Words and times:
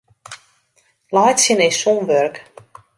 Laitsjen 1.15 1.65
is 1.67 1.77
sûn 1.81 1.99
wurk. 2.07 2.35